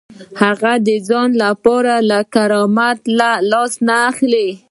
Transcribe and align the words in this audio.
هغه 0.41 0.73
د 0.87 0.89
ځان 1.07 1.29
لپاره 1.43 1.93
له 2.09 2.19
کرامت 2.33 2.99
لاس 3.51 3.71
نه 3.87 3.95
اخلي. 4.09 4.47